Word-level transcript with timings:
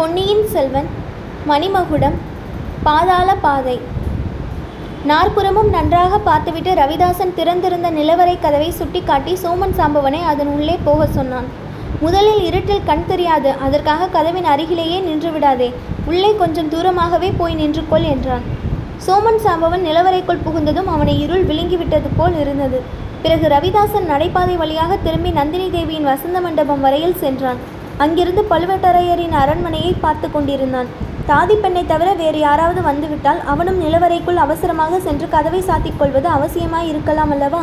பொன்னியின் 0.00 0.44
செல்வன் 0.52 0.86
மணிமகுடம் 1.48 2.14
பாதாள 2.84 3.30
பாதை. 3.42 3.74
நாற்புறமும் 5.10 5.68
நன்றாக 5.74 6.18
பார்த்துவிட்டு 6.28 6.70
ரவிதாசன் 6.78 7.34
திறந்திருந்த 7.38 7.88
நிலவரை 7.96 8.36
கதவை 8.44 8.70
சுட்டிக்காட்டி 8.78 9.32
சோமன் 9.42 9.74
சாம்பவனை 9.78 10.20
அதன் 10.30 10.50
உள்ளே 10.56 10.76
போகச் 10.84 11.12
சொன்னான். 11.16 11.48
முதலில் 12.04 12.40
இருட்டில் 12.48 12.86
கண் 12.90 13.04
தெரியாது 13.10 13.50
அதற்காக 13.66 14.06
கதவின் 14.16 14.48
அருகிலேயே 14.52 15.00
நின்று 15.08 15.32
விடாதே 15.34 15.68
உள்ளே 16.12 16.30
கொஞ்சம் 16.36 16.70
தூரமாகவே 16.74 17.30
போய் 17.40 17.58
நின்று 17.60 17.82
கொள் 17.90 18.08
என்றான். 18.14 18.46
சோமன் 19.08 19.42
சாம்பவன் 19.46 19.84
நிலவறைக்குள் 19.88 20.44
புகுந்ததும் 20.46 20.90
அவனை 20.94 21.16
இருள் 21.26 21.44
விழுங்கிவிட்டது 21.50 22.10
போல் 22.20 22.38
இருந்தது. 22.44 22.80
பிறகு 23.26 23.48
ரவிதாசன் 23.56 24.10
நடைபாதை 24.12 24.56
வழியாக 24.56 24.96
திரும்பி 24.96 25.32
நந்தினி 25.40 25.68
தேவியின் 25.76 26.10
வசந்த 26.12 26.40
மண்டபம் 26.40 26.80
வரையில் 26.80 27.20
சென்றான். 27.24 27.60
அங்கிருந்து 28.04 28.42
பழுவேட்டரையரின் 28.50 29.34
அரண்மனையை 29.42 29.92
பார்த்து 30.04 30.28
கொண்டிருந்தான். 30.34 30.88
தாதி 31.30 31.54
பெண்ணை 31.62 31.82
தவிர 31.90 32.08
வேறு 32.20 32.38
யாராவது 32.46 32.80
வந்துவிட்டால் 32.88 33.40
அவனும் 33.52 33.78
நிலவறைக்குள் 33.84 34.42
அவசரமாக 34.44 35.00
சென்று 35.06 35.26
கதவை 35.34 35.60
சாத்திக் 35.68 35.98
கொள்வது 36.00 36.28
அவசியமாய் 36.36 36.90
இருக்கலாம் 36.92 37.32
அல்லவா? 37.34 37.62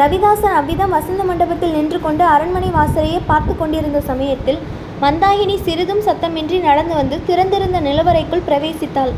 ரவிதாசன் 0.00 0.56
அவ்விதம் 0.58 0.94
வசந்த 0.96 1.22
மண்டபத்தில் 1.30 1.74
நின்று 1.76 1.98
கொண்டு 2.04 2.24
அரண்மனை 2.34 2.70
வாசலையே 2.76 3.18
பார்த்து 3.30 3.54
கொண்டிருந்த 3.56 3.98
சமயத்தில் 4.10 4.60
மந்தாகினி 5.02 5.56
சிறிதும் 5.66 6.02
சத்தமின்றி 6.06 6.58
நடந்து 6.68 6.94
வந்து 7.00 7.16
திறந்திருந்த 7.28 7.78
நிலவறைக்குள் 7.88 8.46
பிரவேசித்தாள். 8.48 9.12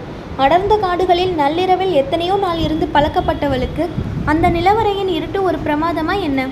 அடர்ந்த 0.44 0.74
காடுகளில் 0.84 1.34
நள்ளிரவில் 1.40 1.96
எத்தனையோ 2.00 2.36
நாள் 2.44 2.62
இருந்து 2.66 2.86
பழக்கப்பட்டவளுக்கு 2.94 3.86
அந்த 4.32 4.48
நிலவறையின் 4.56 5.12
இருட்டு 5.18 5.40
ஒரு 5.48 5.58
பிரமாதமா 5.66 6.16
என்ன? 6.28 6.46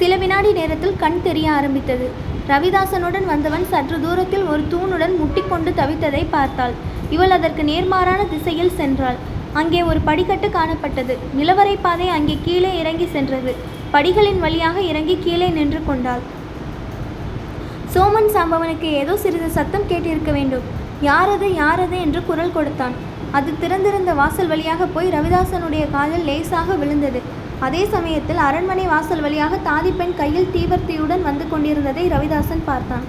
சில 0.00 0.16
வினாடி 0.16 0.52
நேரத்தில் 0.52 0.96
கண் 0.96 1.22
தெரிய 1.22 1.50
ஆரம்பித்தது. 1.50 2.06
ரவிதாசனுடன் 2.48 3.26
வந்தவன் 3.30 3.64
சற்று 3.70 4.00
தூரத்தில் 4.00 4.44
ஒரு 4.52 4.62
தூணுடன் 4.72 5.14
முட்டிக்கொண்டு 5.20 5.70
தவித்ததை 5.80 6.26
பார்த்தாள். 6.30 6.74
இவள் 7.10 7.30
அதற்கு 7.30 7.62
நேர்மாறான 7.62 8.20
திசையில் 8.28 8.76
சென்றாள். 8.80 9.18
அங்கே 9.52 9.80
ஒரு 9.82 10.00
படிக்கட்டு 10.00 10.48
காணப்பட்டது. 10.48 11.14
நிலவரை 11.38 11.76
பாதை 11.82 12.08
அங்கே 12.08 12.36
கீழே 12.44 12.78
இறங்கி 12.78 13.06
சென்றது. 13.06 13.54
படிகளின் 13.94 14.40
வழியாக 14.44 14.80
இறங்கி 14.80 15.16
கீழே 15.24 15.48
நின்று 15.48 15.80
கொண்டாள். 15.84 16.22
சோமன் 17.94 18.30
சாம்பவனுக்கு 18.36 18.88
ஏதோ 19.02 19.16
சிறிது 19.16 19.50
சத்தம் 19.50 19.88
கேட்டிருக்க 19.88 20.32
வேண்டும். 20.32 20.66
யாரது 21.02 21.48
யாரது? 21.62 21.96
என்று 22.00 22.22
குரல் 22.26 22.54
கொடுத்தான். 22.58 22.94
அது 23.32 23.50
திறந்திருந்த 23.60 24.14
வாசல் 24.14 24.46
வழியாக 24.46 24.86
போய் 24.86 25.12
ரவிதாசனுடைய 25.16 25.84
காதில் 25.90 26.24
லேசாக 26.24 26.74
விழுந்தது. 26.74 27.20
அதே 27.64 27.82
சமயத்தில் 27.92 28.40
அரண்மனை 28.46 28.86
வாசல் 28.86 29.20
வழியாக 29.20 29.56
தாதிப்பெண் 29.56 30.16
கையில் 30.16 30.50
தீவர்த்தியுடன் 30.54 31.22
வந்து 31.22 31.48
கொண்டிருந்ததை 31.48 32.04
ரவிதாசன் 32.08 32.64
பார்த்தான். 32.64 33.04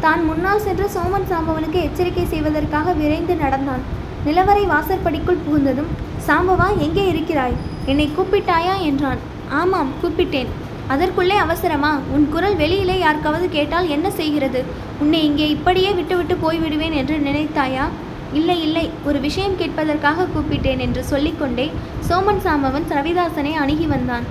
தான் 0.00 0.24
முன்னால் 0.24 0.64
சென்று 0.66 0.86
சோமன் 0.94 1.28
சாம்பவனுக்கு 1.30 1.78
எச்சரிக்கை 1.88 2.24
செய்வதற்காக 2.26 2.92
விரைந்து 2.92 3.34
நடந்தான். 3.34 3.84
நிலவரை 4.26 4.64
வாசற்படிக்குள் 4.66 5.44
புகுந்ததும் 5.44 5.92
சாம்பவா 6.26 6.66
எங்கே 6.78 7.08
இருக்கிறாய்? 7.08 7.56
என்னை 7.86 8.10
கூப்பிட்டாயா? 8.16 8.74
என்றான். 8.80 9.18
ஆமாம் 9.60 9.92
கூப்பிட்டேன். 10.02 10.50
அதற்குள்ளே 10.88 11.36
அவசரமா? 11.36 11.98
உன் 12.14 12.28
குரல் 12.28 12.56
வெளியிலே 12.56 12.98
யாருக்காவது 12.98 13.48
கேட்டால் 13.48 13.88
என்ன 13.88 14.10
செய்கிறது? 14.10 14.64
உன்னை 14.98 15.24
இங்கே 15.24 15.48
இப்படியே 15.48 15.92
விட்டுவிட்டு 15.92 16.36
போய்விடுவேன் 16.44 16.96
என்று 17.00 17.16
நினைத்தாயா? 17.18 17.86
இல்லை 18.32 18.62
இல்லை 18.62 18.90
ஒரு 19.04 19.20
விஷயம் 19.20 19.58
கேட்பதற்காக 19.58 20.26
கூப்பிட்டேன் 20.34 20.78
என்று 20.78 21.04
சொல்லிக்கொண்டே 21.04 21.66
சோமன் 22.08 22.42
சாம்பவன் 22.44 22.86
ரவிதாசனை 22.96 23.52
அணுகி 23.62 23.86
வந்தான். 23.86 24.26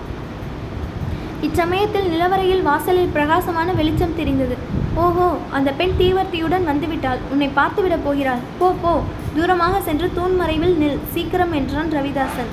இச்சமயத்தில் 1.48 2.10
நிலவரையில் 2.10 2.62
வாசலில் 2.62 3.14
பிரகாசமான 3.14 3.74
வெளிச்சம் 3.74 4.16
தெரிந்தது. 4.16 4.58
ஓஹோ 4.96 5.28
அந்த 5.50 5.72
பெண் 5.72 5.96
தீவர்த்தியுடன் 6.00 6.68
வந்துவிட்டாள். 6.72 7.22
உன்னை 7.32 7.50
பார்த்துவிடப் 7.56 8.04
போகிறாள். 8.04 8.42
போ 8.60 8.68
போ 8.82 8.94
தூரமாக 9.36 9.82
சென்று 9.82 10.10
தூண் 10.14 10.36
மறைவில் 10.36 10.76
நில். 10.82 11.00
சீக்கிரம் 11.14 11.54
என்றான் 11.54 11.92
ரவிதாசன். 11.92 12.52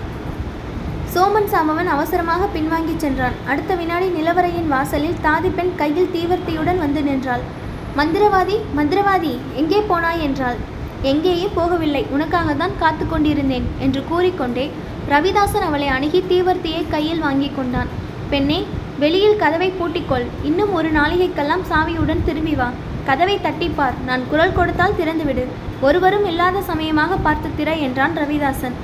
சோமன் 1.14 1.50
சாமவன் 1.52 1.90
அவசரமாக 1.94 2.48
பின்வாங்கி 2.54 2.96
சென்றான். 2.96 3.36
அடுத்த 3.46 3.74
வினாடி 3.74 4.08
நிலவரையின் 4.08 4.72
வாசலில் 4.74 5.20
தாதி 5.22 5.50
பெண் 5.50 5.74
கையில் 5.76 6.12
தீவர்த்தியுடன் 6.14 6.78
வந்து 6.78 7.02
நின்றாள். 7.02 7.44
மந்திரவாதி 7.96 8.56
மந்திரவாதி 8.76 9.32
எங்கே 9.54 9.80
போனாய்? 9.88 10.20
என்றாள். 10.20 10.58
எங்கேயும் 11.10 11.56
போகவில்லை. 11.56 12.02
உனக்காக 12.14 12.54
தான் 12.62 12.78
காத்து 12.82 13.04
கொண்டிருந்தேன் 13.06 13.66
என்று 13.84 14.00
கூறிக்கொண்டே 14.10 14.66
ரவிதாசன் 15.12 15.66
அவளை 15.66 15.88
அணுகி 15.96 16.20
தீவர்த்தியை 16.30 16.82
கையில் 16.94 17.24
வாங்கி 17.26 17.50
கொண்டான். 17.58 17.90
பெண்ணே 18.32 18.58
வெளியில் 19.02 19.40
கதவை 19.42 19.68
பூட்டிக்கொள். 19.78 20.26
இன்னும் 20.48 20.72
ஒரு 20.78 20.88
நாளிகைக்கெல்லாம் 20.96 21.64
சாவியுடன் 21.70 22.24
திரும்பி 22.28 22.54
வா. 22.60 22.68
கதவை 23.08 23.36
தட்டிப்பார். 23.44 23.96
நான் 24.08 24.22
குரல் 24.30 24.56
கொடுத்தால் 24.56 24.96
திறந்துவிடு. 25.00 25.44
ஒருவரும் 25.80 26.26
இல்லாத 26.30 26.62
சமயமாக 26.70 27.16
பார்த்து 27.26 27.50
திற 27.58 27.76
என்றான் 27.86 28.16
ரவிதாசன். 28.22 28.76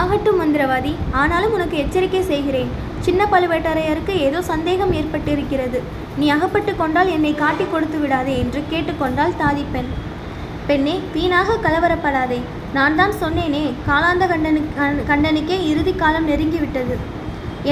ஆகட்டும் 0.00 0.40
மந்திரவாதி. 0.42 0.94
ஆனாலும் 1.22 1.54
உனக்கு 1.58 1.76
எச்சரிக்கை 1.82 2.22
செய்கிறேன். 2.32 2.72
சின்ன 3.00 3.26
பழுவேட்டரையருக்கு 3.32 4.14
ஏதோ 4.28 4.42
சந்தேகம் 4.52 4.92
ஏற்பட்டிருக்கிறது. 5.00 5.80
நீ 6.18 6.26
அகப்பட்டு 6.36 6.76
கொண்டால் 6.76 7.12
என்னை 7.16 7.34
காட்டி 7.34 7.64
கொடுத்து 7.64 7.98
விடாதே 7.98 8.38
என்று 8.38 8.62
கேட்டுக்கொண்டாள் 8.72 9.38
தாதிப்பெண். 9.42 9.90
பெண்ணே 10.68 10.94
வீணாக 11.14 11.56
கலவரப்படாதே. 11.64 12.38
நான் 12.76 12.96
தான் 13.00 13.14
சொன்னேனே 13.22 13.62
காலாந்த 13.88 14.24
கண்டனு 14.30 14.60
கண்டனுக்கே 15.10 15.56
இறுதி 15.70 15.92
காலம் 16.02 16.28
நெருங்கிவிட்டது. 16.30 16.94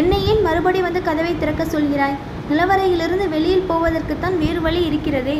என்னை 0.01 0.19
ஏன் 0.31 0.43
மறுபடி 0.47 0.81
வந்து 0.87 1.01
கதவை 1.09 1.33
திறக்க 1.39 1.63
சொல்கிறாய்? 1.75 2.19
நிலவரையிலிருந்து 2.51 3.27
வெளியில் 3.35 3.69
போவதற்குத்தான் 3.71 4.37
வேறு 4.43 4.61
வழி 4.67 4.83
இருக்கிறதே. 4.91 5.39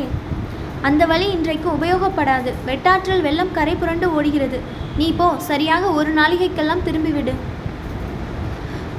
அந்த 0.87 1.03
வழி 1.11 1.27
இன்றைக்கு 1.35 1.67
உபயோகப்படாது. 1.77 2.51
வெட்டாற்றல் 2.69 3.23
வெள்ளம் 3.27 3.53
கரை 3.57 3.75
புரண்டு 3.81 4.07
ஓடுகிறது. 4.15 4.57
நீ 4.99 5.07
போ 5.19 5.27
சரியாக 5.49 5.91
ஒரு 5.99 6.11
நாளிகைக்கெல்லாம் 6.19 6.85
திரும்பிவிடு. 6.87 7.35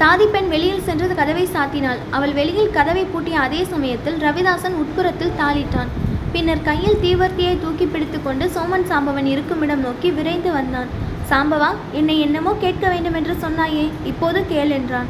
தாதி 0.02 0.26
பெண் 0.36 0.48
வெளியில் 0.54 0.86
சென்று 0.86 1.08
கதவை 1.20 1.44
சாத்தினாள் 1.56 2.00
அவள் 2.16 2.32
வெளியில் 2.40 2.74
கதவை 2.78 3.04
பூட்டிய 3.12 3.36
அதே 3.46 3.60
சமயத்தில் 3.74 4.18
ரவிதாசன் 4.26 4.80
உட்புறத்தில் 4.84 5.36
தாளிட்டான். 5.42 5.92
பின்னர் 6.34 6.62
கையில் 6.62 7.00
தீவர்த்தியை 7.02 7.52
தூக்கி 7.60 7.86
பிடித்து 7.86 8.22
கொண்டு 8.22 8.44
சோமன் 8.54 8.86
சாம்பவன் 8.90 9.24
இருக்குமிடம் 9.24 9.80
நோக்கி 9.80 10.10
விரைந்து 10.10 10.50
வந்தான். 10.52 10.88
சாம்பவா 11.30 11.68
என்னை 11.92 12.20
என்னமோ 12.20 12.52
கேட்க 12.60 12.88
வேண்டும் 12.88 13.14
என்று 13.14 13.34
சொன்னாயே 13.42 13.84
இப்போது 14.04 14.46
கேள் 14.46 14.70
என்றான். 14.70 15.08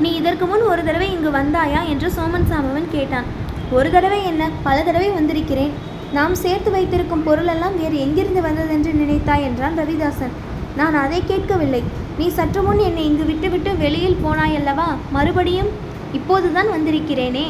நீ 0.00 0.10
இதற்கு 0.20 0.46
முன் 0.46 0.62
ஒரு 0.62 0.84
தடவை 0.84 1.08
இங்கு 1.12 1.30
வந்தாயா? 1.30 1.80
என்று 1.86 2.08
சோமன் 2.08 2.46
சாம்பவன் 2.50 2.86
கேட்டான். 2.90 3.24
ஒரு 3.70 3.90
தடவை 3.90 4.20
என்ன? 4.24 4.50
பல 4.62 4.82
தடவை 4.82 5.08
வந்திருக்கிறேன். 5.10 5.72
நாம் 6.12 6.34
சேர்த்து 6.34 6.70
வைத்திருக்கும் 6.70 7.22
பொருளெல்லாம் 7.22 7.78
வேறு 7.80 7.98
எங்கிருந்து 8.00 8.42
வந்ததென்று 8.42 8.92
நினைத்தாய்? 8.92 9.46
என்றான் 9.48 9.78
ரவிதாசன். 9.78 10.36
நான் 10.76 10.94
அதை 10.94 11.22
கேட்கவில்லை. 11.26 11.82
நீ 12.18 12.28
சற்று 12.28 12.62
முன் 12.62 12.78
என்னை 12.78 13.04
இங்கு 13.04 13.24
விட்டுவிட்டு 13.24 13.72
வெளியில் 13.76 14.22
போனாய் 14.24 14.58
அல்லவா 14.60 14.88
மறுபடியும் 15.10 15.72
இப்போதுதான் 16.12 16.70
வந்திருக்கிறேனே. 16.70 17.46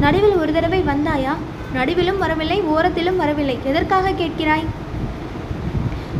நடுவில் 0.00 0.36
ஒரு 0.36 0.52
தடவை 0.52 0.82
வந்தாயா? 0.92 1.34
நடுவிலும் 1.74 2.18
வரவில்லை 2.18 2.62
ஓரத்திலும் 2.62 3.16
வரவில்லை. 3.16 3.58
எதற்காக 3.64 4.10
கேட்கிறாய்? 4.10 4.64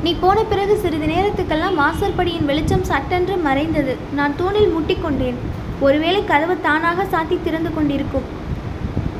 நீ 0.02 0.16
போன 0.20 0.44
பிறகு 0.44 0.76
சிறிது 0.76 1.06
நேரத்துக்கெல்லாம் 1.06 1.74
வாசற்படியின் 1.74 2.44
வெளிச்சம் 2.44 2.84
சட்டென்று 2.84 3.36
மறைந்தது. 3.36 3.96
நான் 4.14 4.36
தூணில் 4.36 4.74
முட்டிக்கொண்டேன். 4.76 5.34
ஒருவேளை 5.80 6.24
கதவு 6.24 6.60
தானாக 6.60 7.02
சாத்தி 7.02 7.38
திறந்து 7.44 7.74
கொண்டிருக்கும். 7.74 8.22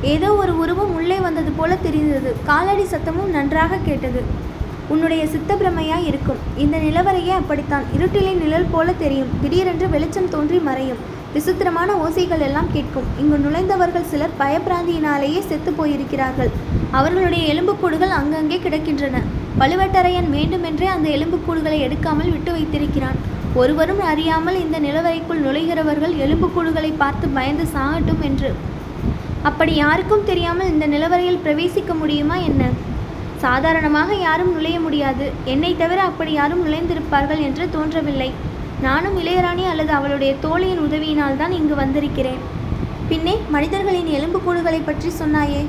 ஏதோ 0.01 0.33
ஒரு 0.33 0.57
உருவம் 0.57 0.93
உள்ளே 0.93 1.17
வந்தது 1.17 1.51
போல 1.51 1.75
தெரிந்தது. 1.75 2.35
காலடி 2.45 2.83
சத்தமும் 2.83 3.29
நன்றாக 3.29 3.77
கேட்டது. 3.85 4.21
உன்னுடைய 4.87 5.25
சித்தப்பிரமையா 5.25 6.05
இருக்கும். 6.05 6.35
இந்த 6.57 6.77
நிலவரையே 6.77 7.29
அப்படித்தான். 7.29 7.83
இருட்டிலே 7.97 8.41
நிழல் 8.41 8.71
போல 8.71 8.91
தெரியும். 8.91 9.27
திடீரென்று 9.41 9.89
வெளிச்சம் 9.89 10.29
தோன்றி 10.29 10.57
மறையும். 10.57 11.21
விசித்திரமான 11.35 11.89
ஓசைகள் 12.05 12.43
எல்லாம் 12.47 12.69
கேட்கும். 12.73 13.07
இங்கு 13.21 13.37
நுழைந்தவர்கள் 13.45 14.09
சிலர் 14.11 14.35
பயப்பிராந்தியினாலேயே 14.41 15.39
செத்து 15.49 15.71
போயிருக்கிறார்கள். 15.79 16.51
அவர்களுடைய 16.99 17.43
எலும்புக்கூடுகள் 17.53 18.13
அங்கங்கே 18.19 18.59
கிடக்கின்றன. 18.65 19.21
பழுவேட்டரையன் 19.61 20.29
வேண்டுமென்றே 20.35 20.87
அந்த 20.95 21.07
எலும்புக்கூடுகளை 21.17 21.79
எடுக்காமல் 21.87 22.31
விட்டு 22.35 22.51
வைத்திருக்கிறான். 22.57 23.19
ஒருவரும் 23.61 24.03
அறியாமல் 24.11 24.61
இந்த 24.65 24.77
நிலவரைக்குள் 24.85 25.43
நுழைகிறவர்கள் 25.47 26.13
எலும்புக்கூடுகளை 26.25 26.91
பார்த்து 27.03 27.27
பயந்து 27.39 27.65
சாகட்டும் 27.75 28.23
என்று. 28.29 28.51
அப்படி 29.49 29.73
யாருக்கும் 29.83 30.27
தெரியாமல் 30.31 30.71
இந்த 30.73 30.85
நிலவரையில் 30.95 31.43
பிரவேசிக்க 31.45 31.93
முடியுமா 32.01 32.35
என்ன? 32.49 32.63
சாதாரணமாக 33.43 34.15
யாரும் 34.27 34.53
நுழைய 34.55 34.77
முடியாது. 34.79 35.25
என்னை 35.53 35.71
தவிர 35.81 35.99
அப்படி 36.09 36.31
யாரும் 36.39 36.65
நுழைந்திருப்பார்கள் 36.65 37.41
என்று 37.47 37.63
தோன்றவில்லை. 37.75 38.29
நானும் 38.85 39.17
இளையராணி 39.21 39.63
அல்லது 39.71 39.91
அவளுடைய 39.97 40.31
தோழியின் 40.43 40.83
உதவியினால் 40.85 41.39
தான் 41.41 41.55
இங்கு 41.59 41.75
வந்திருக்கிறேன். 41.81 42.41
பின்னே 43.09 43.33
மனிதர்களின் 43.55 44.09
எலும்புக்கூடுகளை 44.17 44.79
பற்றி 44.89 45.09
சொன்னாயே. 45.21 45.63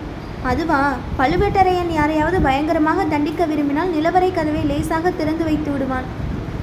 அதுவா? 0.50 0.81
பழுவேட்டரையன் 1.19 1.93
யாரையாவது 1.99 2.38
பயங்கரமாக 2.46 3.05
தண்டிக்க 3.12 3.43
விரும்பினால் 3.50 3.93
நிலவரை 3.96 4.31
கதவை 4.38 4.62
லேசாக 4.70 5.12
திறந்து 5.20 5.44
வைத்து 5.49 5.70
விடுவான். 5.75 6.08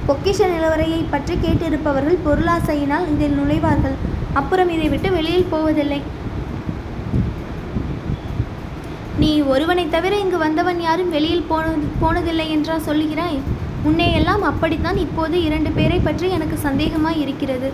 பொக்கிஷ 0.08 0.38
நிலவரையை 0.54 1.00
பற்றி 1.14 1.34
கேட்டிருப்பவர்கள் 1.44 2.22
பொருளாசையினால் 2.26 3.08
இதில் 3.14 3.38
நுழைவார்கள். 3.40 3.96
அப்புறம் 4.40 4.70
இதை 4.76 4.88
விட்டு 4.92 5.08
வெளியில் 5.16 5.50
போவதில்லை. 5.54 6.00
நீ 9.22 9.32
ஒருவனை 9.54 9.84
தவிர 9.96 10.14
இங்கு 10.24 10.38
வந்தவன் 10.44 10.80
யாரும் 10.86 11.12
வெளியில் 11.16 11.48
போனது 11.50 11.88
போனதில்லை 12.02 12.46
என்றா 12.54 12.76
சொல்லுகிறாய்? 12.88 13.40
உன்னையெல்லாம் 13.88 14.42
அப்படித்தான் 14.50 14.96
இப்போது 14.96 15.36
இரண்டு 15.42 15.70
பேரை 15.70 15.98
பற்றி 15.98 16.30
எனக்கு 16.30 16.56
சந்தேகமாய் 16.68 17.20
இருக்கிறது. 17.24 17.68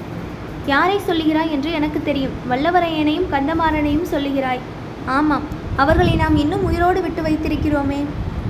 யாரை 0.66 1.00
சொல்லுகிறாய் 1.08 1.50
என்று 1.50 1.70
எனக்கு 1.72 2.00
தெரியும். 2.02 2.36
வல்லவரையனையும் 2.50 3.28
கந்தமாறனையும் 3.34 4.08
சொல்லுகிறாய். 4.12 4.62
ஆமாம் 5.06 5.44
அவர்களை 5.76 6.14
நாம் 6.14 6.36
இன்னும் 6.36 6.64
உயிரோடு 6.64 7.02
விட்டு 7.02 7.22
வைத்திருக்கிறோமே. 7.22 8.00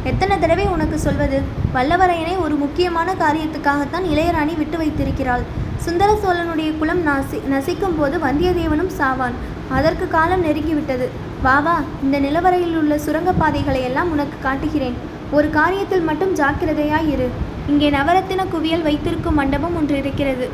எத்தனை 0.04 0.38
தடவை 0.38 0.66
உனக்கு 0.66 0.98
சொல்வது? 0.98 1.42
வல்லவரையனை 1.74 2.34
ஒரு 2.44 2.54
முக்கியமான 2.54 3.14
காரியத்துக்காகத்தான் 3.24 4.08
இளையராணி 4.12 4.56
விட்டு 4.56 4.78
வைத்திருக்கிறாள். 4.78 5.44
சுந்தர 5.76 6.10
சோழனுடைய 6.22 6.70
குலம் 6.78 7.02
நசி 7.06 7.38
நசிக்கும் 7.52 7.98
போது 7.98 8.18
வந்தியத்தேவனும் 8.18 8.94
சாவான். 9.00 9.36
அதற்கு 9.68 10.08
காலம் 10.08 10.44
நெருங்கிவிட்டது. 10.44 11.06
வா 11.42 11.58
வா 11.60 11.76
இந்த 12.02 12.18
நிலவரையில் 12.20 12.76
உள்ள 12.76 12.94
சுரங்கப்பாதைகளை 13.06 13.82
எல்லாம் 13.90 14.10
உனக்கு 14.10 14.36
காட்டுகிறேன். 14.42 14.98
ஒரு 15.36 15.48
காரியத்தில் 15.56 16.06
மட்டும் 16.08 16.32
ஜாக்கிரதையாய் 16.40 17.08
இரு. 17.14 17.26
இங்கே 17.70 17.88
நவரத்தின 17.96 18.44
குவியல் 18.52 18.84
வைத்திருக்கும் 18.86 19.38
மண்டபம் 19.40 19.74
ஒன்று 19.78 19.96
இருக்கிறது. 20.02 20.46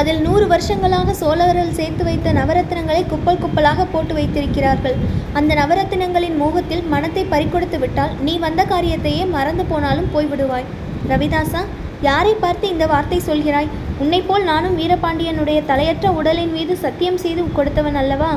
அதில் 0.00 0.18
நூறு 0.24 0.46
வருஷங்களாக 0.52 1.14
சோழர்கள் 1.20 1.76
சேர்த்து 1.78 2.02
வைத்த 2.08 2.32
நவரத்தினங்களை 2.40 3.02
குப்பல் 3.12 3.40
குப்பலாக 3.44 3.86
போட்டு 3.92 4.12
வைத்திருக்கிறார்கள். 4.18 4.96
அந்த 5.38 5.52
நவரத்தினங்களின் 5.60 6.36
மோகத்தில் 6.42 6.84
மனத்தை 6.94 7.24
பறிக்கொடுத்து 7.32 7.80
விட்டால் 7.84 8.12
நீ 8.26 8.36
வந்த 8.46 8.64
காரியத்தையே 8.74 9.24
மறந்து 9.36 9.66
போனாலும் 9.70 10.12
போய்விடுவாய். 10.16 10.68
ரவிதாசா 11.12 11.64
யாரை 12.10 12.34
பார்த்து 12.44 12.66
இந்த 12.74 12.84
வார்த்தை 12.92 13.20
சொல்கிறாய்? 13.30 13.72
உன்னைப் 14.02 14.28
போல் 14.28 14.50
நானும் 14.52 14.78
வீரபாண்டியனுடைய 14.82 15.58
தலையற்ற 15.72 16.06
உடலின் 16.20 16.54
மீது 16.58 16.74
சத்தியம் 16.84 17.22
செய்து 17.24 17.42
கொடுத்தவன் 17.58 18.00
அல்லவா? 18.04 18.32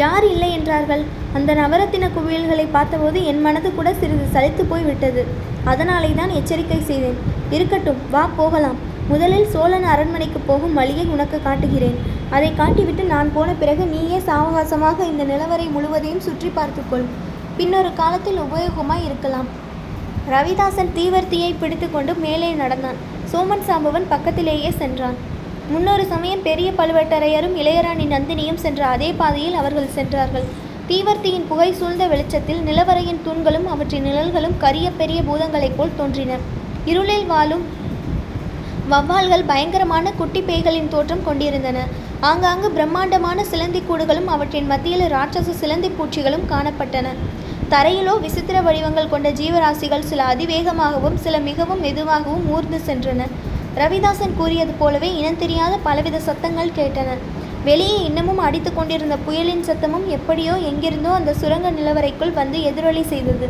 யார் 0.00 0.24
இல்லை 0.30 0.48
என்றார்கள்? 0.56 1.02
அந்த 1.36 1.50
நவரத்தின 1.60 2.08
குவியல்களை 2.14 2.64
பார்த்தபோது 2.76 3.18
என் 3.30 3.42
மனது 3.46 3.68
கூட 3.76 3.88
சிறிது 4.00 4.26
சலித்து 4.34 4.62
போய் 4.70 4.86
விட்டது. 4.88 5.22
அதனாலே 5.72 6.10
தான் 6.18 6.32
எச்சரிக்கை 6.38 6.78
செய்தேன். 6.90 7.18
இருக்கட்டும் 7.56 8.00
வா 8.14 8.22
போகலாம். 8.40 8.78
முதலில் 9.10 9.50
சோழன் 9.52 9.86
அரண்மனைக்கு 9.92 10.40
போகும் 10.48 10.76
வழியை 10.78 11.04
உனக்கு 11.14 11.38
காட்டுகிறேன். 11.42 11.98
அதை 12.36 12.50
காட்டிவிட்டு 12.60 13.04
நான் 13.12 13.30
போன 13.36 13.48
பிறகு 13.60 13.84
நீயே 13.92 14.18
சாவகாசமாக 14.28 14.98
இந்த 15.12 15.24
நிலவரை 15.30 15.66
முழுவதையும் 15.76 16.24
சுற்றி 16.26 16.50
பார்த்துக்கொள் 16.58 17.06
பின்னொரு 17.58 17.92
காலத்தில் 18.00 18.42
உபயோகமாய் 18.46 19.06
இருக்கலாம். 19.08 19.48
ரவிதாசன் 20.34 20.94
தீவர்த்தியை 20.98 21.50
பிடித்துக்கொண்டு 21.62 22.14
மேலே 22.26 22.50
நடந்தான். 22.62 23.00
சோமன் 23.32 23.66
சாம்பவன் 23.68 24.10
பக்கத்திலேயே 24.14 24.72
சென்றான். 24.82 25.18
முன்னொரு 25.70 26.04
சமயம் 26.10 26.42
பெரிய 26.46 26.68
பழுவேட்டரையரும் 26.78 27.54
இளையராணி 27.60 28.04
நந்தினியும் 28.12 28.60
சென்ற 28.64 28.80
அதே 28.94 29.08
பாதையில் 29.20 29.56
அவர்கள் 29.60 29.94
சென்றார்கள். 29.94 30.44
தீவர்த்தியின் 30.88 31.46
புகை 31.48 31.72
சூழ்ந்த 31.78 32.04
வெளிச்சத்தில் 32.12 32.60
நிலவரையின் 32.68 33.18
தூண்களும் 33.24 33.66
அவற்றின் 33.72 34.06
நிழல்களும் 34.08 34.54
கரிய 34.64 34.90
பெரிய 35.00 35.20
பூதங்களைப் 35.28 35.74
போல் 35.78 35.96
தோன்றின. 35.96 36.36
இருளில் 36.90 37.26
வாழும் 37.32 37.64
வவ்வால்கள் 38.92 39.48
பயங்கரமான 39.50 40.12
குட்டி 40.20 40.42
பேய்களின் 40.50 40.92
தோற்றம் 40.94 41.24
கொண்டிருந்தன. 41.28 41.78
ஆங்காங்கு 42.30 42.70
பிரம்மாண்டமான 42.76 43.38
சிலந்தி 43.52 43.82
கூடுகளும் 43.88 44.30
அவற்றின் 44.34 44.70
மத்தியில் 44.72 45.04
ராட்சச 45.14 45.56
சிலந்தி 45.62 45.90
பூச்சிகளும் 45.98 46.46
காணப்பட்டன. 46.52 47.14
தரையிலோ 47.72 48.14
விசித்திர 48.26 48.56
வடிவங்கள் 48.68 49.12
கொண்ட 49.14 49.30
ஜீவராசிகள் 49.40 50.08
சில 50.12 50.22
அதிவேகமாகவும் 50.34 51.18
சில 51.26 51.38
மிகவும் 51.50 51.84
மெதுவாகவும் 51.86 52.48
ஊர்ந்து 52.54 52.80
சென்றன. 52.88 53.22
ரவிதாசன் 53.80 54.36
கூறியது 54.36 54.72
போலவே 54.80 55.08
இனம் 55.20 55.38
தெரியாத 55.40 55.74
பலவித 55.86 56.18
சத்தங்கள் 56.26 56.76
கேட்டன. 56.76 57.16
வெளியே 57.66 57.96
இன்னமும் 58.08 58.38
அடித்து 58.44 58.70
கொண்டிருந்த 58.74 59.16
புயலின் 59.24 59.64
சத்தமும் 59.68 60.06
எப்படியோ 60.16 60.54
எங்கிருந்தோ 60.68 61.10
அந்த 61.16 61.32
சுரங்க 61.40 61.70
நிலவரைக்குள் 61.78 62.32
வந்து 62.38 62.58
எதிரொலி 62.68 63.02
செய்தது. 63.10 63.46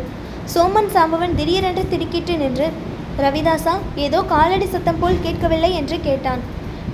சோமன் 0.53 0.89
சாம்பவன் 0.95 1.35
திடீரென்று 1.39 1.83
திடுக்கிட்டு 1.91 2.33
நின்று 2.41 2.67
ரவிதாசா 3.25 3.75
ஏதோ 4.05 4.19
காலடி 4.33 4.67
சத்தம் 4.73 4.99
போல் 5.01 5.23
கேட்கவில்லை 5.25 5.69
என்று 5.79 5.99
கேட்டான். 6.07 6.41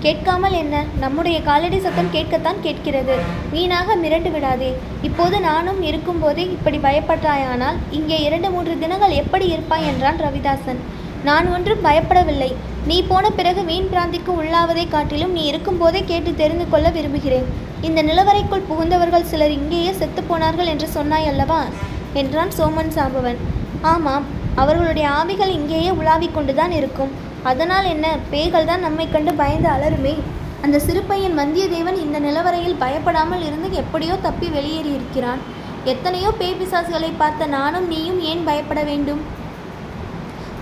கேட்காமல் 0.06 0.58
என்ன? 0.62 0.76
நம்முடைய 1.04 1.38
காலடி 1.48 1.80
சத்தம் 1.86 2.14
கேட்கத்தான் 2.16 2.62
கேட்கிறது. 2.66 3.16
வீணாக 3.54 3.96
மிரண்டு 4.04 4.32
விடாதே. 4.36 4.72
இப்போது 5.10 5.40
நானும் 5.50 5.82
இருக்கும்போதே 5.90 6.46
இப்படி 6.58 6.80
பயப்பட்டாயானால் 6.88 7.80
இங்கே 8.00 8.20
இரண்டு 8.28 8.52
மூன்று 8.56 8.76
தினங்கள் 8.84 9.20
எப்படி 9.24 9.48
இருப்பாய்? 9.56 9.88
என்றான் 9.94 10.22
ரவிதாசன். 10.28 10.82
நான் 11.30 11.50
ஒன்றும் 11.56 11.84
பயப்படவில்லை. 11.88 12.52
நீ 12.90 12.96
போன 13.10 13.26
பிறகு 13.36 13.62
வீண் 13.68 13.90
பிராந்திக்கு 13.92 14.32
உள்ளாவதை 14.40 14.84
காட்டிலும் 14.94 15.34
நீ 15.36 15.44
இருக்கும்போதே 15.50 16.00
கேட்டு 16.10 16.32
தெரிந்து 16.40 16.66
கொள்ள 16.72 16.88
விரும்புகிறேன். 16.96 17.46
இந்த 17.88 18.00
நிலவரைக்குள் 18.08 18.66
புகுந்தவர்கள் 18.70 19.28
சிலர் 19.32 19.54
இங்கேயே 19.58 19.92
செத்துப்போனார்கள் 20.00 20.72
என்று 20.72 20.88
சொன்னாய் 20.96 21.30
அல்லவா? 21.32 21.60
என்றான் 22.22 22.52
சோமன் 22.58 22.92
சாம்பவன். 22.96 23.40
ஆமாம் 23.92 24.26
அவர்களுடைய 24.62 25.06
ஆவிகள் 25.20 25.54
இங்கேயே 25.58 25.92
உலாவிக் 26.00 26.36
கொண்டுதான் 26.38 26.74
இருக்கும். 26.80 27.14
அதனால் 27.52 27.88
என்ன? 27.94 28.08
பேய்கள் 28.34 28.70
தான் 28.72 28.86
நம்மை 28.88 29.06
கண்டு 29.14 29.34
பயந்து 29.42 29.70
அலருமே 29.76 30.16
அந்த 30.66 30.78
சிறுப்பையன் 30.88 31.40
வந்தியத்தேவன் 31.42 31.98
இந்த 32.06 32.18
நிலவரையில் 32.26 32.82
பயப்படாமல் 32.84 33.46
இருந்து 33.48 33.70
எப்படியோ 33.84 34.18
தப்பி 34.28 34.50
வெளியேறியிருக்கிறான். 34.58 35.42
எத்தனையோ 35.94 36.30
பேய் 36.42 36.60
பிசாசுகளை 36.60 37.12
பார்த்த 37.24 37.46
நானும் 37.56 37.88
நீயும் 37.94 38.22
ஏன் 38.34 38.46
பயப்பட 38.50 38.84
வேண்டும்? 38.92 39.24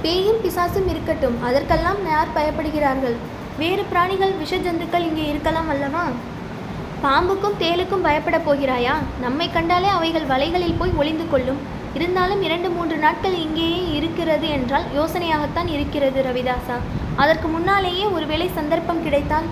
பேயும் 0.04 0.40
பிசாசும் 0.44 0.88
இருக்கட்டும் 0.90 1.36
அதற்கெல்லாம் 1.44 2.00
யார் 2.10 2.36
பயப்படுகிறார்கள்? 2.36 3.16
வேறு 3.58 3.84
பிராணிகள் 3.84 4.32
விஷ 4.32 4.56
ஜந்துக்கள் 4.56 5.06
இங்கே 5.08 5.26
இருக்கலாம் 5.28 5.70
அல்லவா? 5.70 6.04
பாம்புக்கும் 7.04 7.58
தேலுக்கும் 7.60 8.06
பயப்படப் 8.08 8.48
போகிறாயா? 8.48 8.96
நம்மை 9.22 9.48
கண்டாலே 9.52 9.88
அவைகள் 9.88 10.26
வலைகளில் 10.26 10.80
போய் 10.80 10.98
ஒளிந்து 10.98 11.30
கொள்ளும். 11.30 11.60
இருந்தாலும் 11.94 12.42
இரண்டு 12.42 12.70
மூன்று 12.70 12.98
நாட்கள் 12.98 13.36
இங்கேயே 13.38 13.82
இருக்கிறது 13.98 14.50
என்றால் 14.50 14.88
யோசனையாகத்தான் 14.98 15.70
இருக்கிறது 15.76 16.22
ரவிதாசா. 16.28 16.78
அதற்கு 17.16 17.48
முன்னாலேயே 17.48 18.06
ஒருவேளை 18.06 18.50
சந்தர்ப்பம் 18.54 19.04
கிடைத்தால்? 19.04 19.50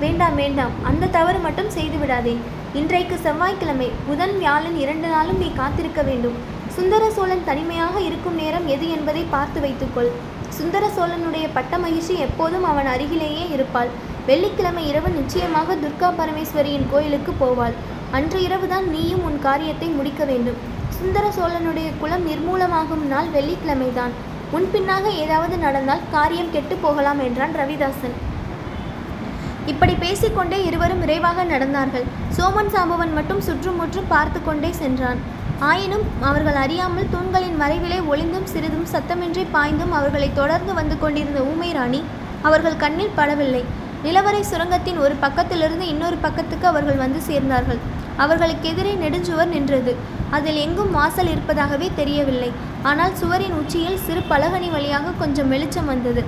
வேண்டாம் 0.00 0.34
வேண்டாம். 0.34 0.70
அந்த 0.82 1.06
தவறு 1.06 1.38
மட்டும் 1.38 1.70
செய்து 1.70 1.98
விடாதே 1.98 2.38
இன்றைக்கு 2.74 3.16
செவ்வாய்க்கிழமை. 3.16 3.90
புதன் 4.06 4.38
வியாழன் 4.38 4.78
இரண்டு 4.78 5.08
நாளும் 5.08 5.38
நீ 5.38 5.50
காத்திருக்க 5.56 6.02
வேண்டும். 6.02 6.38
சுந்தர 6.76 7.04
சோழன் 7.16 7.46
தனிமையாக 7.48 7.94
இருக்கும் 8.08 8.36
நேரம் 8.40 8.66
எது 8.74 8.86
என்பதை 8.96 9.22
பார்த்து 9.34 9.58
வைத்துக்கொள். 9.64 10.10
சுந்தர 10.58 10.84
சோழனுடைய 10.96 11.46
பட்ட 11.56 11.74
மகிழ்ச்சி 11.84 12.14
எப்போதும் 12.26 12.66
அவன் 12.70 12.88
அருகிலேயே 12.94 13.44
இருப்பாள். 13.56 13.90
வெள்ளிக்கிழமை 14.28 14.82
இரவு 14.90 15.10
நிச்சயமாக 15.18 15.76
துர்கா 15.84 16.08
பரமேஸ்வரியின் 16.20 16.86
கோயிலுக்கு 16.92 17.32
போவாள். 17.42 17.74
அன்று 18.18 18.38
இரவுதான் 18.46 18.86
நீயும் 18.94 19.24
உன் 19.28 19.38
காரியத்தை 19.46 19.88
முடிக்க 19.98 20.24
வேண்டும். 20.30 20.58
சுந்தர 20.98 21.26
சோழனுடைய 21.36 21.88
குலம் 22.00 22.24
நிர்மூலமாகும் 22.30 23.04
நாள் 23.12 23.30
வெள்ளிக்கிழமைதான். 23.36 24.14
உன் 24.56 24.68
பின்னாக 24.72 25.06
ஏதாவது 25.24 25.56
நடந்தால் 25.66 26.06
காரியம் 26.14 26.52
கெட்டு 26.54 26.76
போகலாம் 26.84 27.20
என்றான் 27.26 27.56
ரவிதாசன். 27.60 28.16
இப்படி 29.72 29.94
பேசிக்கொண்டே 30.04 30.58
இருவரும் 30.68 31.02
விரைவாக 31.04 31.44
நடந்தார்கள். 31.44 32.06
சோமன் 32.38 32.72
சாம்பவன் 32.76 33.12
மட்டும் 33.18 33.44
சுற்றுமுற்றும் 33.48 34.10
பார்த்து 34.14 34.38
கொண்டே 34.42 34.72
சென்றான். 34.82 35.20
ஆயினும் 35.68 36.04
அவர்கள் 36.28 36.58
அறியாமல் 36.62 37.08
தூண்களின் 37.12 37.58
மறைவிலே 37.62 37.98
ஒளிந்தும் 38.12 38.48
சிறிதும் 38.52 38.86
சத்தமின்றி 38.92 39.42
பாய்ந்தும் 39.54 39.92
அவர்களை 39.98 40.28
தொடர்ந்து 40.38 40.72
வந்து 40.78 40.96
கொண்டிருந்த 41.02 41.40
ஊமை 41.50 41.70
ராணி 41.76 42.00
அவர்கள் 42.48 42.78
கண்ணில் 42.82 43.16
படவில்லை. 43.18 43.62
நிலவரை 44.04 44.40
சுரங்கத்தின் 44.50 45.00
ஒரு 45.04 45.14
பக்கத்திலிருந்து 45.24 45.86
இன்னொரு 45.92 46.16
பக்கத்துக்கு 46.26 46.66
அவர்கள் 46.70 47.00
வந்து 47.02 47.20
சேர்ந்தார்கள். 47.30 47.80
அவர்களுக்கு 48.24 48.66
எதிரே 48.70 48.92
நெடுஞ்சுவர் 49.02 49.50
நின்றது. 49.54 49.92
அதில் 50.36 50.60
எங்கும் 50.64 50.94
வாசல் 50.98 51.30
இருப்பதாகவே 51.32 51.88
தெரியவில்லை. 52.00 52.50
ஆனால் 52.90 53.16
சுவரின் 53.20 53.56
உச்சியில் 53.60 54.02
சிறு 54.06 54.22
பலகனி 54.32 54.70
வழியாக 54.76 55.14
கொஞ்சம் 55.22 55.52
வெளிச்சம் 55.54 55.90
வந்தது. 55.92 56.22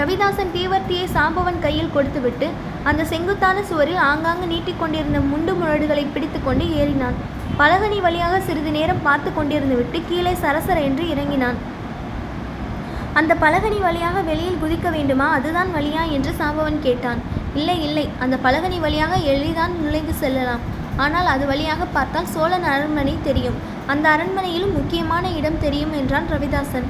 ரவிதாசன் 0.00 0.52
தீவர்த்தியை 0.56 1.06
சாம்பவன் 1.16 1.62
கையில் 1.64 1.94
கொடுத்துவிட்டு 1.96 2.46
அந்த 2.90 3.02
செங்குத்தான 3.12 3.58
சுவரில் 3.70 4.02
ஆங்காங்கு 4.10 4.46
நீட்டிக்கொண்டிருந்த 4.52 5.20
முண்டு 5.32 5.54
முரடுகளை 5.60 6.04
பிடித்துக்கொண்டு 6.14 6.66
ஏறினான். 6.80 7.18
பலகனி 7.58 8.00
வழியாக 8.00 8.40
சிறிது 8.40 8.70
நேரம் 8.70 9.02
பார்த்து 9.02 9.30
கொண்டிருந்து 9.30 9.74
விட்டு 9.76 9.98
கீழே 10.08 10.32
சரசர 10.32 10.78
என்று 10.82 11.04
இறங்கினான். 11.08 11.58
அந்த 13.14 13.32
பலகனி 13.34 13.78
வழியாக 13.80 14.20
வெளியில் 14.20 14.60
குதிக்க 14.62 14.90
வேண்டுமா? 14.90 15.26
அதுதான் 15.28 15.70
வழியா? 15.76 16.10
என்று 16.10 16.32
சாம்பவன் 16.40 16.78
கேட்டான். 16.80 17.20
இல்லை 17.54 17.76
இல்லை. 17.82 18.08
அந்த 18.18 18.38
பலகனி 18.42 18.80
வழியாக 18.80 19.16
எளிதான் 19.16 19.74
நுழைந்து 19.82 20.14
செல்லலாம். 20.14 20.64
ஆனால் 20.96 21.26
அது 21.26 21.46
வழியாக 21.46 21.84
பார்த்தால் 21.84 22.32
சோழன் 22.34 22.62
அரண்மனை 22.62 23.14
தெரியும். 23.22 23.56
அந்த 23.86 24.04
அரண்மனையிலும் 24.16 24.72
முக்கியமான 24.72 25.30
இடம் 25.30 25.58
தெரியும் 25.58 25.92
என்றான் 25.92 26.28
ரவிதாசன். 26.34 26.86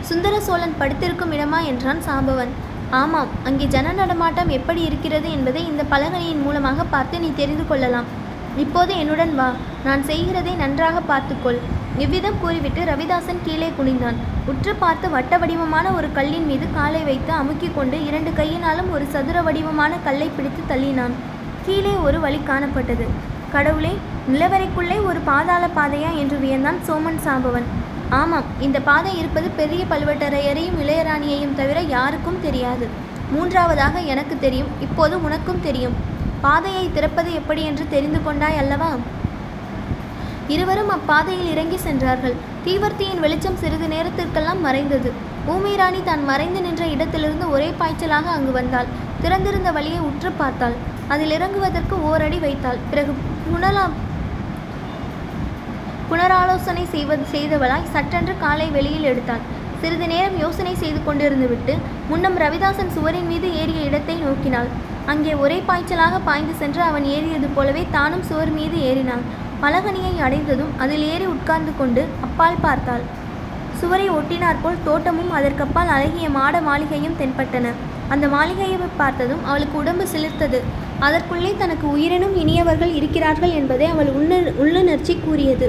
சுந்தர 0.00 0.40
சோழன் 0.40 0.78
படுத்திருக்கும் 0.78 1.32
இடமா? 1.32 1.62
என்றான் 1.64 2.00
சாம்பவன். 2.08 2.52
ஆமாம். 2.90 3.28
அங்கே 3.44 3.64
ஜன 3.64 3.92
நடமாட்டம் 3.92 4.48
எப்படி 4.48 4.80
இருக்கிறது 4.82 5.30
என்பதை 5.30 5.66
இந்த 5.66 5.82
பலகனியின் 5.90 6.42
மூலமாக 6.42 6.84
பார்த்து 6.84 7.20
நீ 7.20 7.32
தெரிந்து 7.36 7.66
கொள்ளலாம். 7.66 8.08
இப்போது 8.56 8.98
என்னுடன் 8.98 9.34
வா. 9.34 9.52
நான் 9.84 10.04
செய்கிறதை 10.04 10.54
நன்றாக 10.54 11.00
பார்த்துக்கொள். 11.00 11.58
இவ்விதம் 11.98 12.40
கூறிவிட்டு 12.40 12.80
ரவிதாசன் 12.80 13.44
கீழே 13.44 13.72
குனிந்தான். 13.78 14.14
உற்று 14.46 14.74
பார்த்து 14.74 15.10
வட்ட 15.10 15.38
வடிவமான 15.38 15.90
ஒரு 15.90 16.12
கல்லின் 16.12 16.46
மீது 16.46 16.66
காலை 16.74 17.02
வைத்து 17.02 17.32
அமுக்கிக் 17.32 17.74
கொண்டு 17.74 18.06
இரண்டு 18.06 18.32
கையினாலும் 18.32 18.92
ஒரு 18.92 19.04
சதுர 19.04 19.42
வடிவமான 19.42 19.96
கல்லை 20.04 20.30
பிடித்து 20.36 20.74
தள்ளினான். 20.74 21.10
கீழே 21.66 21.90
ஒரு 21.90 22.20
வழி 22.20 22.40
காணப்பட்டது. 22.48 23.06
கடவுளே 23.52 23.98
நிலவரைக்குள்ளே 24.32 25.04
ஒரு 25.04 25.20
பாதாள 25.20 25.68
பாதையா? 25.76 26.14
என்று 26.16 26.38
வியந்தான் 26.38 26.78
சோமன் 26.88 27.20
சாம்பவன். 27.24 27.62
ஆமாம் 28.10 28.44
இந்த 28.60 28.80
பாதை 28.80 29.18
இருப்பது 29.18 29.48
பெரிய 29.48 29.84
பழுவட்டரையரையும் 29.90 30.80
இளையராணியையும் 30.82 31.54
தவிர 31.54 31.80
யாருக்கும் 31.80 32.40
தெரியாது. 32.42 32.88
மூன்றாவதாக 33.30 33.98
எனக்கு 33.98 34.38
தெரியும் 34.38 34.68
இப்போது 34.80 35.22
உனக்கும் 35.22 35.60
தெரியும். 35.62 36.09
பாதையை 36.44 36.84
திறப்பது 36.96 37.30
எப்படி 37.38 37.62
என்று 37.70 37.84
தெரிந்து 37.94 38.20
கொண்டாய் 38.26 38.60
அல்லவா? 38.62 38.90
இருவரும் 40.54 40.92
அப்பாதையில் 40.94 41.50
இறங்கி 41.54 41.78
சென்றார்கள். 41.86 42.36
தீவர்த்தியின் 42.64 43.22
வெளிச்சம் 43.24 43.58
சிறிது 43.62 43.88
நேரத்திற்கெல்லாம் 43.94 44.60
மறைந்தது. 44.66 45.10
ஊமைராணி 45.52 46.00
தான் 46.08 46.22
மறைந்து 46.30 46.60
நின்ற 46.66 46.84
இடத்திலிருந்து 46.94 47.46
ஒரே 47.54 47.68
பாய்ச்சலாக 47.80 48.30
அங்கு 48.36 48.52
வந்தாள். 48.58 48.90
திறந்திருந்த 49.22 49.70
வழியை 49.76 50.00
உற்று 50.08 50.30
பார்த்தாள். 50.40 50.76
அதில் 51.14 51.34
இறங்குவதற்கு 51.36 51.94
ஓரடி 52.10 52.38
வைத்தாள். 52.46 52.80
பிறகு 52.90 53.14
புனலா 53.46 53.86
புனராலோசனை 56.10 56.84
செய்வது 56.94 57.24
செய்தவளாய் 57.32 57.90
சட்டென்று 57.94 58.34
காலை 58.44 58.68
வெளியில் 58.76 59.08
எடுத்தாள். 59.10 59.42
சிறிது 59.82 60.06
நேரம் 60.12 60.38
யோசனை 60.44 60.72
செய்து 60.80 61.00
கொண்டிருந்துவிட்டு 61.04 61.74
முன்னம் 62.08 62.38
ரவிதாசன் 62.42 62.94
சுவரின் 62.96 63.28
மீது 63.32 63.48
ஏறிய 63.60 63.82
இடத்தை 63.88 64.16
நோக்கினாள். 64.24 64.70
அங்கே 65.10 65.32
ஒரே 65.44 65.58
பாய்ச்சலாக 65.68 66.16
பாய்ந்து 66.26 66.54
சென்று 66.60 66.80
அவன் 66.88 67.06
ஏறியது 67.14 67.48
போலவே 67.54 67.82
தானும் 67.94 68.26
சுவர் 68.28 68.52
மீது 68.58 68.76
ஏறினாள் 68.88 69.24
பலகனியை 69.62 70.12
அடைந்ததும் 70.26 70.74
அதில் 70.82 71.04
ஏறி 71.12 71.26
உட்கார்ந்து 71.32 71.72
கொண்டு 71.80 72.02
அப்பால் 72.26 72.62
பார்த்தாள். 72.66 73.04
சுவரை 73.80 74.06
ஒட்டினாற்போல் 74.16 74.82
தோட்டமும் 74.86 75.32
அதற்கப்பால் 75.38 75.90
அழகிய 75.96 76.26
மாட 76.36 76.54
மாளிகையும் 76.68 77.18
தென்பட்டன. 77.20 77.72
அந்த 78.14 78.28
மாளிகையை 78.34 78.78
பார்த்ததும் 79.00 79.42
அவளுக்கு 79.48 79.76
உடம்பு 79.82 80.04
சிலிர்த்தது. 80.12 80.60
அதற்குள்ளே 81.06 81.52
தனக்கு 81.62 81.86
உயிரினும் 81.94 82.34
இனியவர்கள் 82.42 82.92
இருக்கிறார்கள் 82.98 83.56
என்பதை 83.60 83.86
அவள் 83.94 84.10
உள்ள 84.18 84.38
உள்ளுணர்ச்சி 84.62 85.14
கூறியது. 85.26 85.68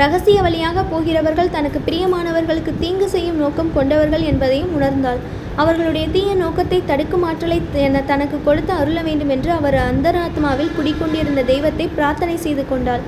ரகசிய 0.00 0.38
வழியாக 0.44 0.82
போகிறவர்கள் 0.90 1.52
தனக்கு 1.54 1.78
பிரியமானவர்களுக்கு 1.84 2.72
தீங்கு 2.80 3.06
செய்யும் 3.12 3.38
நோக்கம் 3.42 3.70
கொண்டவர்கள் 3.76 4.24
என்பதையும் 4.30 4.72
உணர்ந்தாள். 4.76 5.20
அவர்களுடைய 5.62 6.06
தீய 6.14 6.30
நோக்கத்தை 6.40 6.78
தடுக்கும் 6.90 7.24
ஆற்றலை 7.28 7.58
என 7.84 8.02
தனக்கு 8.10 8.38
கொடுத்து 8.48 8.72
அருள 8.80 8.98
வேண்டும் 9.06 9.32
என்று 9.36 9.50
அவர் 9.58 9.76
அந்தராத்மாவில் 9.86 10.74
குடிக்கொண்டிருந்த 10.78 11.44
தெய்வத்தை 11.52 11.86
பிரார்த்தனை 11.96 12.36
செய்து 12.44 12.64
கொண்டாள். 12.72 13.04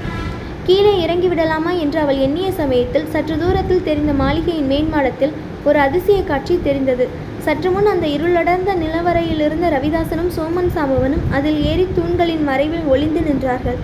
கீழே 0.69 0.95
இறங்கிவிடலாமா 1.05 1.75
என்று 1.83 2.01
அவள் 2.05 2.23
எண்ணிய 2.29 2.49
சமயத்தில் 2.61 3.11
சற்று 3.13 3.37
தூரத்தில் 3.43 3.85
தெரிந்த 3.91 4.15
மாளிகையின் 4.23 4.71
மேன்மாடத்தில் 4.73 5.37
ஒரு 5.69 5.79
அதிசய 5.87 6.19
காட்சி 6.31 6.57
தெரிந்தது. 6.69 7.05
சற்று 7.47 7.71
முன் 7.77 7.93
அந்த 7.93 8.07
இருளடர்ந்த 8.17 8.73
நிலவரையிலிருந்த 8.83 9.69
ரவிதாசனும் 9.77 10.33
சோமன் 10.39 10.75
சாம்பவனும் 10.79 11.29
அதில் 11.39 11.61
ஏறி 11.71 11.87
தூண்களின் 11.99 12.45
மறைவில் 12.51 12.91
ஒளிந்து 12.95 13.23
நின்றார்கள். 13.29 13.81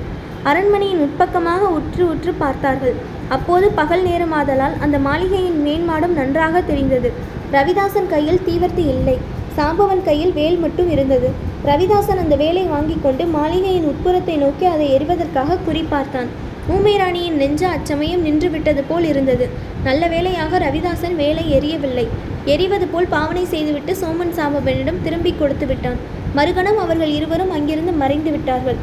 அரண்மனையின் 0.50 1.02
உட்பக்கமாக 1.04 1.68
உற்று 1.76 2.02
உற்று 2.12 2.32
பார்த்தார்கள். 2.42 2.96
அப்போது 3.34 3.66
பகல் 3.78 4.02
நேரமாதலால் 4.08 4.74
அந்த 4.84 4.96
மாளிகையின் 5.06 5.58
மேன்மாடம் 5.66 6.14
நன்றாக 6.18 6.60
தெரிந்தது. 6.70 7.10
ரவிதாசன் 7.54 8.08
கையில் 8.14 8.42
தீவர்த்தி 8.48 8.84
இல்லை. 8.94 9.14
சாம்பவன் 9.58 10.02
கையில் 10.08 10.32
வேல் 10.38 10.58
மட்டும் 10.64 10.88
இருந்தது. 10.94 11.28
ரவிதாசன் 11.68 12.20
அந்த 12.22 12.34
வேலை 12.42 12.64
வாங்கி 12.72 12.96
கொண்டு 13.04 13.24
மாளிகையின் 13.36 13.86
உட்புறத்தை 13.90 14.34
நோக்கி 14.42 14.66
அதை 14.72 14.86
எறிவதற்காக 14.96 15.58
குறிப்பார்த்தான் 15.68 16.30
ஊமைராணியின் 16.74 17.38
நெஞ்ச 17.42 17.62
அச்சமயம் 17.76 18.24
நின்று 18.26 18.48
விட்டது 18.54 18.82
போல் 18.90 19.06
இருந்தது. 19.12 19.46
நல்ல 19.86 20.02
வேளையாக 20.14 20.58
ரவிதாசன் 20.64 21.16
வேலை 21.22 21.44
எரியவில்லை 21.58 22.06
எரிவது 22.54 22.86
போல் 22.92 23.12
பாவனை 23.14 23.44
செய்துவிட்டு 23.54 23.94
சோமன் 24.02 24.34
சாம்பவனிடம் 24.38 25.00
திரும்பி 25.06 25.32
கொடுத்து 25.40 25.68
விட்டான். 25.70 25.98
மறுகணம் 26.38 26.80
அவர்கள் 26.84 27.14
இருவரும் 27.18 27.54
அங்கிருந்து 27.58 27.94
மறைந்து 28.02 28.32
விட்டார்கள். 28.36 28.80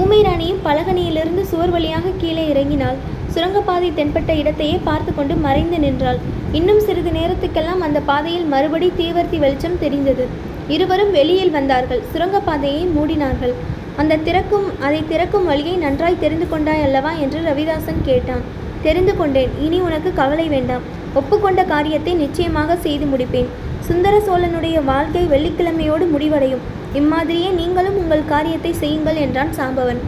ஊமைராணியும் 0.00 0.62
பலகனியிலிருந்து 0.64 1.42
சுவர் 1.50 1.72
வழியாக 1.74 2.12
கீழே 2.20 2.44
இறங்கினாள். 2.52 2.96
சுரங்கப்பாதை 3.34 3.88
தென்பட்ட 3.98 4.32
இடத்தையே 4.40 4.76
பார்த்து 4.88 5.14
கொண்டு 5.14 5.34
மறைந்து 5.44 5.78
நின்றாள். 5.84 6.18
இன்னும் 6.58 6.80
சிறிது 6.86 7.10
நேரத்துக்கெல்லாம் 7.10 7.84
அந்த 7.86 8.00
பாதையில் 8.10 8.50
மறுபடி 8.54 8.88
தீவர்த்தி 8.98 9.38
வெளிச்சம் 9.44 9.78
தெரிந்தது. 9.84 10.26
இருவரும் 10.74 11.10
வெளியில் 11.10 11.54
வந்தார்கள். 11.56 12.02
சுரங்கப்பாதையை 12.12 12.84
மூடினார்கள். 12.96 13.54
அந்த 14.02 14.20
திறக்கும் 14.26 14.68
அதை 14.86 15.00
திறக்கும் 15.08 15.48
வழியை 15.50 15.74
நன்றாய் 15.76 16.22
தெரிந்து 16.22 16.48
கொண்டாய் 16.48 16.84
அல்லவா 16.86 17.12
என்று 17.24 17.40
ரவிதாசன் 17.48 18.00
கேட்டான். 18.04 18.44
தெரிந்து 18.86 19.16
கொண்டேன். 19.16 19.52
இனி 19.66 19.80
உனக்கு 19.80 20.12
கவலை 20.20 20.46
வேண்டாம். 20.54 20.86
ஒப்புக்கொண்ட 21.14 21.64
காரியத்தை 21.64 22.14
நிச்சயமாக 22.14 22.76
செய்து 22.86 23.06
முடிப்பேன். 23.12 23.50
சுந்தர 23.88 24.14
சோழனுடைய 24.26 24.76
வாழ்க்கை 24.84 25.22
வெள்ளிக்கிழமையோடு 25.34 26.06
முடிவடையும். 26.14 26.64
இம்மாதிரியே 26.98 27.50
நீங்களும் 27.60 27.96
உங்கள் 28.00 28.30
காரியத்தை 28.32 28.72
செய்யுங்கள் 28.80 29.18
என்றான் 29.24 29.52
சாம்பவன். 29.58 30.00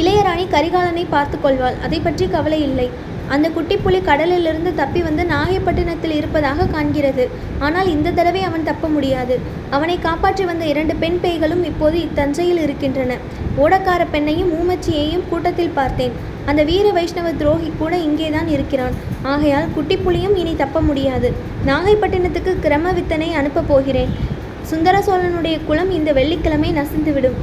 இளையராணி 0.00 0.44
கரிகாலனை 0.54 1.04
பார்த்து 1.14 1.36
கொள்வாள். 1.40 1.76
அதை 1.84 1.98
பற்றி 2.00 2.26
கவலை 2.34 2.58
இல்லை. 2.68 2.88
அந்த 3.34 3.46
குட்டிப்புலி 3.54 4.00
கடலிலிருந்து 4.08 4.70
தப்பி 4.80 5.00
வந்து 5.06 5.22
நாகைப்பட்டினத்தில் 5.32 6.14
இருப்பதாக 6.16 6.66
காண்கிறது. 6.74 7.24
ஆனால் 7.58 7.88
இந்த 7.94 8.12
தடவை 8.18 8.42
அவன் 8.48 8.68
தப்ப 8.68 8.88
முடியாது. 8.88 9.36
அவனை 9.70 9.96
காப்பாற்றி 9.98 10.44
வந்த 10.44 10.64
இரண்டு 10.72 10.94
பெண் 11.02 11.18
பேய்களும் 11.24 11.64
இப்போது 11.70 11.96
இத்தஞ்சையில் 12.06 12.62
இருக்கின்றன. 12.66 13.16
ஓடக்கார 13.64 14.02
பெண்ணையும் 14.12 14.52
ஊமச்சியையும் 14.58 15.26
கூட்டத்தில் 15.30 15.76
பார்த்தேன். 15.80 16.14
அந்த 16.50 16.62
வீர 16.70 16.86
வைஷ்ணவ 16.98 17.28
துரோகி 17.40 17.70
கூட 17.78 17.94
இங்கேதான் 18.08 18.48
இருக்கிறான். 18.48 18.96
ஆகையால் 19.32 19.72
குட்டிப்புலியும் 19.76 20.36
இனி 20.42 20.54
தப்ப 20.56 20.80
முடியாது. 20.80 21.30
நாகைப்பட்டினத்துக்கு 21.70 22.54
கிரம 22.66 22.92
வித்தனை 22.92 23.30
அனுப்பப் 23.40 23.70
போகிறேன். 23.72 24.12
சுந்தர 24.70 24.96
சோழனுடைய 24.98 25.56
குலம் 25.66 25.90
இந்த 25.90 26.12
வெள்ளிக்கிழமை 26.12 26.70
நசிந்துவிடும். 26.72 27.36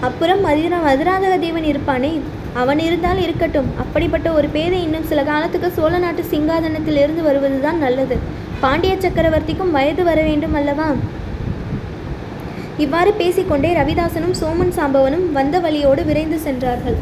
அப்புறம் 0.00 0.40
மதுரா 0.40 0.78
மதுராந்தக 0.86 1.34
தேவன் 1.38 1.64
இருப்பானே? 1.64 2.10
அவன் 2.54 2.78
இருந்தால் 2.78 3.20
இருக்கட்டும். 3.22 3.68
அப்படிப்பட்ட 3.78 4.32
ஒரு 4.32 4.48
பேதை 4.48 4.82
இன்னும் 4.82 5.08
சில 5.10 5.22
காலத்துக்கு 5.22 5.70
சோழ 5.70 5.98
நாட்டு 5.98 6.22
சிங்காதனத்தில் 6.30 6.98
இருந்து 7.04 7.22
வருவதுதான் 7.22 7.78
நல்லது. 7.78 8.18
பாண்டிய 8.60 8.94
சக்கரவர்த்திக்கும் 8.94 9.70
வயது 9.70 10.04
வர 10.04 10.22
வேண்டும் 10.22 10.54
அல்லவா? 10.54 10.88
இவ்வாறு 12.84 13.12
பேசிக்கொண்டே 13.12 13.72
ரவிதாசனும் 13.72 14.38
சோமன் 14.40 14.76
சாம்பவனும் 14.78 15.26
வந்த 15.32 15.58
வழியோடு 15.58 16.04
விரைந்து 16.04 16.38
சென்றார்கள். 16.38 16.96